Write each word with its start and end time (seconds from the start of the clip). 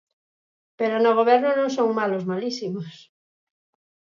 Pero 0.79 0.95
no 0.99 1.11
Goberno 1.19 1.49
non 1.55 1.69
son 1.77 1.89
malos 1.99 2.27
malísimos. 2.31 2.91